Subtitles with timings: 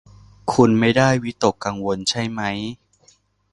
[0.53, 2.57] คุณไม่ได้วิตกกังวลใช่มั้ย